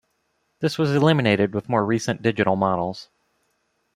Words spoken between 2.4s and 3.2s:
models.